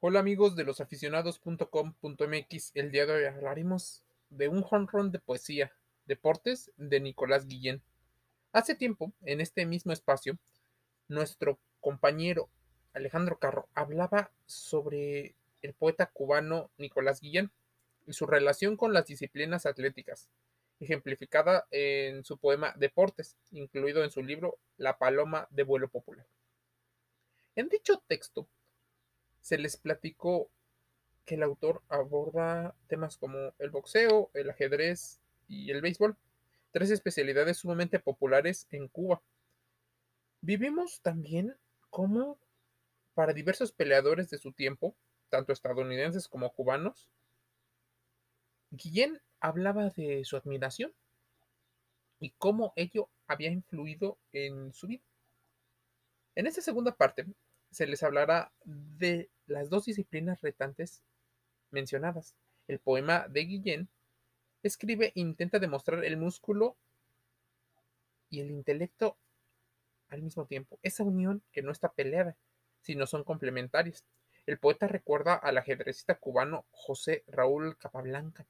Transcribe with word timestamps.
Hola 0.00 0.20
amigos 0.20 0.54
de 0.54 0.62
losaficionados.com.mx, 0.62 2.70
el 2.74 2.92
día 2.92 3.04
de 3.04 3.14
hoy 3.14 3.24
hablaremos 3.24 4.04
de 4.30 4.46
un 4.46 4.64
honrón 4.70 5.10
de 5.10 5.18
poesía, 5.18 5.72
Deportes, 6.06 6.70
de 6.76 7.00
Nicolás 7.00 7.48
Guillén. 7.48 7.82
Hace 8.52 8.76
tiempo, 8.76 9.12
en 9.22 9.40
este 9.40 9.66
mismo 9.66 9.92
espacio, 9.92 10.38
nuestro 11.08 11.58
compañero 11.80 12.48
Alejandro 12.94 13.40
Carro 13.40 13.68
hablaba 13.74 14.30
sobre 14.46 15.34
el 15.62 15.74
poeta 15.74 16.06
cubano 16.06 16.70
Nicolás 16.78 17.20
Guillén 17.20 17.50
y 18.06 18.12
su 18.12 18.24
relación 18.24 18.76
con 18.76 18.92
las 18.92 19.06
disciplinas 19.06 19.66
atléticas, 19.66 20.28
ejemplificada 20.78 21.66
en 21.72 22.24
su 22.24 22.38
poema 22.38 22.72
Deportes, 22.76 23.36
incluido 23.50 24.04
en 24.04 24.12
su 24.12 24.22
libro 24.22 24.60
La 24.76 24.96
Paloma 24.96 25.48
de 25.50 25.64
Vuelo 25.64 25.88
Popular. 25.88 26.28
En 27.56 27.68
dicho 27.68 28.00
texto, 28.06 28.46
se 29.40 29.58
les 29.58 29.76
platicó 29.76 30.50
que 31.24 31.34
el 31.34 31.42
autor 31.42 31.82
aborda 31.88 32.74
temas 32.86 33.16
como 33.16 33.52
el 33.58 33.70
boxeo, 33.70 34.30
el 34.34 34.50
ajedrez 34.50 35.20
y 35.46 35.70
el 35.70 35.80
béisbol, 35.80 36.16
tres 36.72 36.90
especialidades 36.90 37.58
sumamente 37.58 37.98
populares 37.98 38.66
en 38.70 38.88
Cuba. 38.88 39.22
Vivimos 40.40 41.00
también 41.02 41.56
como 41.90 42.38
para 43.14 43.32
diversos 43.32 43.72
peleadores 43.72 44.30
de 44.30 44.38
su 44.38 44.52
tiempo, 44.52 44.94
tanto 45.28 45.52
estadounidenses 45.52 46.28
como 46.28 46.52
cubanos, 46.52 47.08
Guillén 48.70 49.20
hablaba 49.40 49.88
de 49.90 50.24
su 50.24 50.36
admiración 50.36 50.92
y 52.20 52.30
cómo 52.30 52.72
ello 52.76 53.08
había 53.26 53.50
influido 53.50 54.18
en 54.32 54.72
su 54.74 54.86
vida. 54.86 55.02
En 56.34 56.46
esta 56.46 56.60
segunda 56.60 56.94
parte 56.94 57.26
se 57.70 57.86
les 57.86 58.02
hablará 58.02 58.52
de 58.64 59.28
las 59.46 59.70
dos 59.70 59.84
disciplinas 59.84 60.40
retantes 60.40 61.02
mencionadas. 61.70 62.34
El 62.66 62.78
poema 62.78 63.26
de 63.28 63.44
Guillén 63.44 63.88
escribe 64.62 65.12
e 65.14 65.20
intenta 65.20 65.58
demostrar 65.58 66.04
el 66.04 66.16
músculo 66.16 66.76
y 68.30 68.40
el 68.40 68.50
intelecto 68.50 69.16
al 70.08 70.22
mismo 70.22 70.46
tiempo. 70.46 70.78
Esa 70.82 71.04
unión 71.04 71.42
que 71.52 71.62
no 71.62 71.72
está 71.72 71.92
peleada, 71.92 72.36
sino 72.80 73.06
son 73.06 73.24
complementarias. 73.24 74.04
El 74.46 74.58
poeta 74.58 74.88
recuerda 74.88 75.34
al 75.34 75.58
ajedrecista 75.58 76.14
cubano 76.14 76.64
José 76.70 77.22
Raúl 77.26 77.76
Capablanca, 77.76 78.46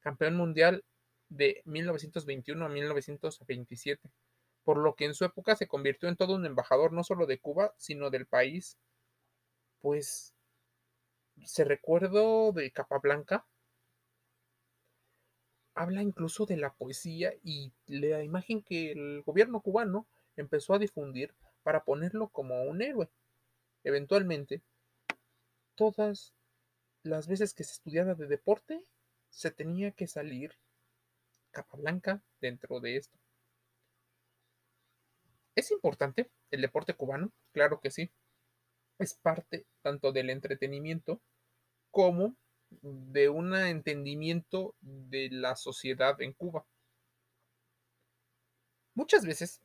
campeón 0.00 0.36
mundial 0.36 0.84
de 1.28 1.62
1921 1.64 2.64
a 2.64 2.68
1927, 2.68 4.08
por 4.66 4.78
lo 4.78 4.96
que 4.96 5.04
en 5.04 5.14
su 5.14 5.24
época 5.24 5.54
se 5.54 5.68
convirtió 5.68 6.08
en 6.08 6.16
todo 6.16 6.34
un 6.34 6.44
embajador 6.44 6.92
no 6.92 7.04
solo 7.04 7.26
de 7.26 7.38
Cuba, 7.38 7.72
sino 7.78 8.10
del 8.10 8.26
país, 8.26 8.76
pues 9.80 10.34
se 11.44 11.62
recuerdo 11.62 12.50
de 12.50 12.72
Capablanca, 12.72 13.46
habla 15.76 16.02
incluso 16.02 16.46
de 16.46 16.56
la 16.56 16.74
poesía 16.74 17.32
y 17.44 17.74
la 17.86 18.24
imagen 18.24 18.60
que 18.60 18.90
el 18.90 19.22
gobierno 19.22 19.60
cubano 19.60 20.08
empezó 20.34 20.74
a 20.74 20.80
difundir 20.80 21.32
para 21.62 21.84
ponerlo 21.84 22.26
como 22.30 22.64
un 22.64 22.82
héroe. 22.82 23.08
Eventualmente, 23.84 24.62
todas 25.76 26.34
las 27.04 27.28
veces 27.28 27.54
que 27.54 27.62
se 27.62 27.74
estudiaba 27.74 28.14
de 28.14 28.26
deporte, 28.26 28.82
se 29.30 29.52
tenía 29.52 29.92
que 29.92 30.08
salir 30.08 30.58
Capablanca 31.52 32.20
dentro 32.40 32.80
de 32.80 32.96
esto. 32.96 33.16
¿Es 35.56 35.72
importante 35.72 36.30
el 36.52 36.60
deporte 36.60 36.94
cubano? 36.94 37.32
Claro 37.52 37.80
que 37.80 37.90
sí 37.90 38.12
es 38.98 39.14
parte 39.14 39.66
tanto 39.82 40.12
del 40.12 40.30
entretenimiento 40.30 41.20
como 41.90 42.36
de 42.70 43.28
un 43.28 43.54
entendimiento 43.54 44.74
de 44.80 45.28
la 45.30 45.56
sociedad 45.56 46.20
en 46.20 46.32
Cuba. 46.32 46.66
Muchas 48.94 49.24
veces 49.24 49.60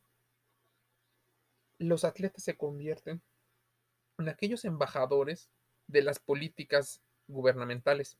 los 1.77 2.03
atletas 2.03 2.43
se 2.43 2.55
convierten 2.55 3.21
en 4.19 4.29
aquellos 4.29 4.65
embajadores 4.65 5.49
de 5.87 6.03
las 6.03 6.19
políticas 6.19 7.01
gubernamentales. 7.27 8.17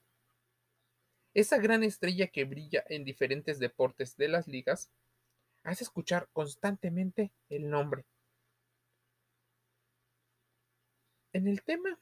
Esa 1.33 1.57
gran 1.59 1.83
estrella 1.83 2.27
que 2.27 2.45
brilla 2.45 2.83
en 2.87 3.05
diferentes 3.05 3.59
deportes 3.59 4.17
de 4.17 4.29
las 4.29 4.47
ligas 4.47 4.89
hace 5.63 5.83
escuchar 5.83 6.27
constantemente 6.33 7.31
el 7.49 7.69
nombre 7.69 8.05
En 11.33 11.47
el 11.47 11.63
tema 11.63 11.97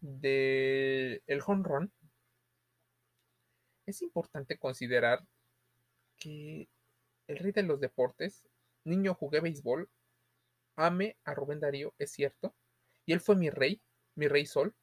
del 0.00 1.22
el 1.26 1.42
home 1.46 1.62
run, 1.64 1.92
es 3.86 4.02
importante 4.02 4.58
considerar 4.58 5.24
que 6.18 6.68
el 7.28 7.38
rey 7.38 7.52
de 7.52 7.62
los 7.62 7.80
deportes, 7.80 8.44
niño 8.84 9.14
jugué 9.14 9.40
béisbol, 9.40 9.88
ame 10.76 11.16
a 11.24 11.34
Rubén 11.34 11.60
Darío, 11.60 11.94
es 11.98 12.10
cierto, 12.10 12.54
y 13.06 13.12
él 13.12 13.20
fue 13.20 13.36
mi 13.36 13.48
rey, 13.50 13.80
mi 14.16 14.26
rey 14.26 14.46
sol, 14.46 14.74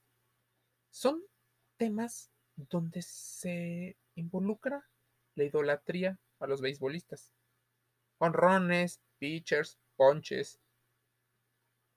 son 0.89 1.21
temas 1.77 2.31
donde 2.55 3.01
se 3.01 3.97
involucra 4.15 4.87
la 5.35 5.43
idolatría 5.43 6.17
a 6.39 6.47
los 6.47 6.61
beisbolistas. 6.61 7.33
Honrones, 8.23 9.01
pitchers, 9.17 9.79
ponches, 9.95 10.59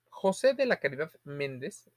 José 0.09 0.55
de 0.55 0.65
la 0.65 0.81
Caridad 0.81 1.13
Méndez, 1.23 1.91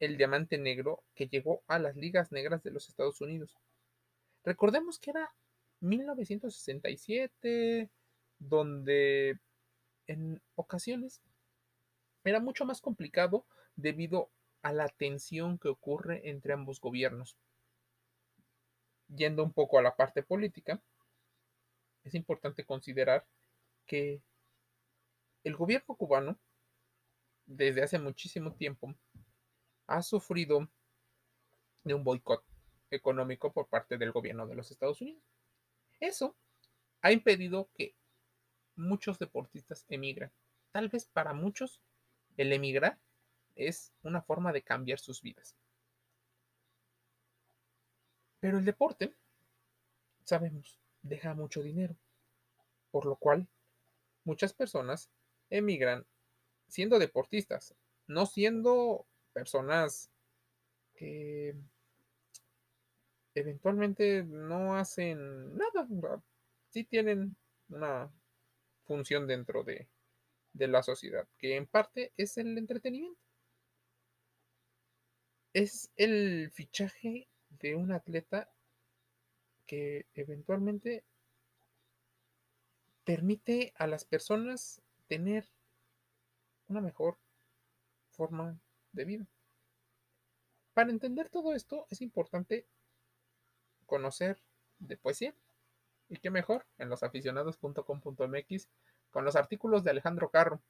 el 0.00 0.16
diamante 0.16 0.56
negro 0.56 1.04
que 1.14 1.28
llegó 1.28 1.62
a 1.66 1.78
las 1.78 1.94
ligas 1.94 2.32
negras 2.32 2.62
de 2.62 2.70
los 2.70 2.88
Estados 2.88 3.20
Unidos. 3.20 3.58
Recordemos 4.44 4.98
que 4.98 5.10
era 5.10 5.30
1967, 5.80 7.90
donde 8.38 9.38
en 10.06 10.40
ocasiones 10.54 11.20
era 12.24 12.40
mucho 12.40 12.64
más 12.64 12.80
complicado 12.80 13.44
debido 13.74 14.30
a 14.62 14.72
la 14.72 14.88
tensión 14.88 15.58
que 15.58 15.68
ocurre 15.68 16.30
entre 16.30 16.54
ambos 16.54 16.80
gobiernos. 16.80 17.36
Yendo 19.14 19.44
un 19.44 19.52
poco 19.52 19.78
a 19.78 19.82
la 19.82 19.96
parte 19.96 20.22
política, 20.22 20.80
es 22.04 22.14
importante 22.14 22.64
considerar 22.64 23.26
que 23.86 24.22
el 25.44 25.56
gobierno 25.56 25.94
cubano 25.96 26.38
desde 27.46 27.82
hace 27.82 27.98
muchísimo 27.98 28.52
tiempo 28.54 28.94
ha 29.86 30.02
sufrido 30.02 30.68
de 31.84 31.94
un 31.94 32.02
boicot 32.02 32.44
económico 32.90 33.52
por 33.52 33.68
parte 33.68 33.96
del 33.96 34.12
gobierno 34.12 34.46
de 34.46 34.56
los 34.56 34.70
Estados 34.70 35.00
Unidos. 35.00 35.22
Eso 36.00 36.36
ha 37.00 37.12
impedido 37.12 37.70
que 37.74 37.94
muchos 38.74 39.18
deportistas 39.18 39.84
emigren. 39.88 40.32
Tal 40.72 40.88
vez 40.88 41.06
para 41.06 41.32
muchos 41.32 41.80
el 42.36 42.52
emigrar 42.52 42.98
es 43.54 43.92
una 44.02 44.22
forma 44.22 44.52
de 44.52 44.62
cambiar 44.62 44.98
sus 44.98 45.22
vidas. 45.22 45.56
Pero 48.40 48.58
el 48.58 48.64
deporte, 48.64 49.14
sabemos, 50.24 50.78
deja 51.02 51.34
mucho 51.34 51.62
dinero, 51.62 51.96
por 52.90 53.06
lo 53.06 53.16
cual 53.16 53.48
muchas 54.26 54.52
personas 54.52 55.10
emigran 55.48 56.04
siendo 56.68 56.98
deportistas, 56.98 57.74
no 58.06 58.26
siendo 58.26 59.06
personas 59.32 60.10
que 60.94 61.54
eventualmente 63.34 64.24
no 64.24 64.76
hacen 64.76 65.56
nada, 65.56 66.22
sí 66.70 66.84
tienen 66.84 67.36
una 67.68 68.10
función 68.84 69.26
dentro 69.26 69.62
de, 69.62 69.88
de 70.52 70.68
la 70.68 70.82
sociedad, 70.82 71.28
que 71.38 71.56
en 71.56 71.66
parte 71.66 72.12
es 72.16 72.36
el 72.38 72.56
entretenimiento. 72.58 73.20
Es 75.52 75.90
el 75.96 76.50
fichaje 76.52 77.28
de 77.48 77.74
un 77.74 77.92
atleta 77.92 78.50
que 79.66 80.06
eventualmente 80.14 81.04
permite 83.06 83.72
a 83.78 83.86
las 83.86 84.04
personas 84.04 84.82
tener 85.06 85.46
una 86.66 86.80
mejor 86.80 87.16
forma 88.10 88.58
de 88.90 89.04
vida. 89.04 89.26
Para 90.74 90.90
entender 90.90 91.30
todo 91.30 91.54
esto 91.54 91.86
es 91.88 92.02
importante 92.02 92.66
conocer 93.86 94.42
de 94.80 94.96
poesía. 94.96 95.32
Y 96.08 96.18
qué 96.18 96.30
mejor 96.30 96.66
en 96.78 96.88
losaficionados.com.mx 96.88 98.68
con 99.10 99.24
los 99.24 99.36
artículos 99.36 99.84
de 99.84 99.90
Alejandro 99.90 100.30
Carro. 100.30 100.60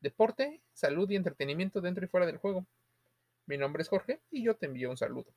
Deporte, 0.00 0.62
salud 0.72 1.10
y 1.10 1.16
entretenimiento 1.16 1.82
dentro 1.82 2.04
y 2.04 2.08
fuera 2.08 2.26
del 2.26 2.38
juego. 2.38 2.64
Mi 3.44 3.58
nombre 3.58 3.82
es 3.82 3.88
Jorge 3.88 4.20
y 4.30 4.42
yo 4.42 4.56
te 4.56 4.66
envío 4.66 4.90
un 4.90 4.96
saludo. 4.96 5.30